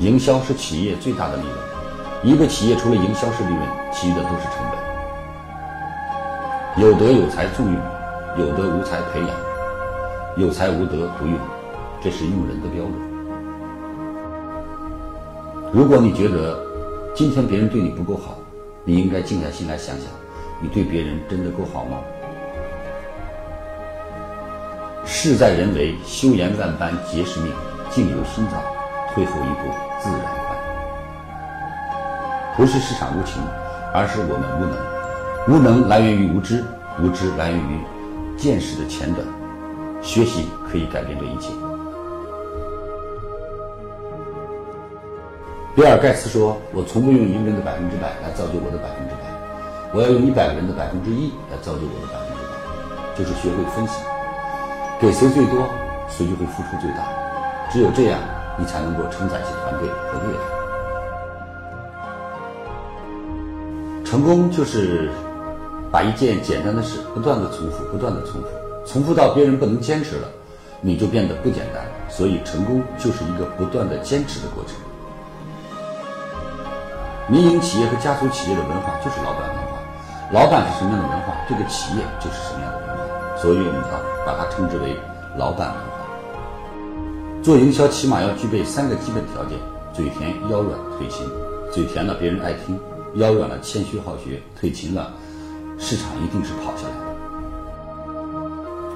[0.00, 1.54] 营销是企业最大的利润。
[2.22, 3.60] 一个企业除了营销是利润，
[3.92, 4.80] 其余的都是成本。
[6.82, 7.74] 有德有才重用，
[8.38, 9.28] 有德无才培养，
[10.38, 11.36] 有才无德不用，
[12.02, 12.94] 这是用人的标准。
[15.72, 16.58] 如果你觉得
[17.14, 18.38] 今天别人对你不够好，
[18.84, 20.06] 你应该静下心来想想，
[20.60, 21.98] 你对别人真的够好吗？
[25.04, 27.52] 事在人为，修言万般皆是命，
[27.90, 28.52] 境由心造，
[29.14, 30.56] 退后一步自然快。
[32.56, 33.42] 不是市场无情，
[33.94, 34.74] 而是我们无能。
[35.48, 36.64] 无能来源于无知，
[37.00, 37.80] 无知来源于
[38.36, 39.26] 见识的浅短。
[40.02, 41.52] 学习可以改变这一切。
[45.74, 49.22] 比尔盖茨说：“我从不用一个人的百分之百来造就我的百分之百，
[49.94, 52.50] 我要用一百个人的百分之一来造就我的百分之百。”
[53.16, 54.02] 就是学会分析，
[55.00, 55.68] 给谁最多，
[56.08, 57.04] 谁就会付出最大。
[57.70, 58.18] 只有这样，
[58.60, 60.40] 你才能够承载起团队和未来。
[64.04, 65.10] 成功就是
[65.90, 68.48] 把一件简单的事不断的重复，不断的重复，
[68.84, 70.28] 重复到别人不能坚持了，
[70.82, 71.82] 你就变得不简单。
[72.08, 74.74] 所以，成功就是一个不断的坚持的过程。
[77.28, 79.78] 民营企业和家族企业的文化就是老板文化，
[80.32, 84.98] 老板是什么样的文化，这个企业就是什么样的文化，所以我们把把它称之为
[85.36, 86.09] 老板文化。
[87.42, 89.58] 做营销起码要具备三个基本条件：
[89.94, 91.26] 嘴甜、腰软、腿勤。
[91.72, 92.78] 嘴甜了，别人爱听。
[93.14, 95.10] 腰软了，谦虚好学；腿勤了，
[95.78, 97.06] 市场一定是跑下来的。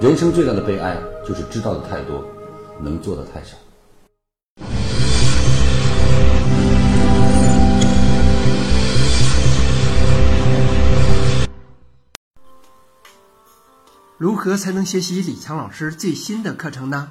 [0.00, 2.24] 人生最大的悲哀就是知道的太多，
[2.80, 3.58] 能做的太少。
[14.16, 17.10] 如何才能学习李强老师最新的课程呢？